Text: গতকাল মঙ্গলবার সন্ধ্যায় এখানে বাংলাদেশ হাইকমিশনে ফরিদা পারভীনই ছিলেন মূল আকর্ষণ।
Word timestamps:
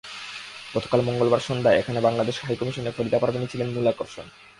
গতকাল 0.75 0.99
মঙ্গলবার 1.01 1.45
সন্ধ্যায় 1.49 1.79
এখানে 1.79 1.99
বাংলাদেশ 2.01 2.35
হাইকমিশনে 2.43 2.91
ফরিদা 2.91 3.19
পারভীনই 3.21 3.51
ছিলেন 3.51 3.67
মূল 3.73 3.85
আকর্ষণ। 3.87 4.25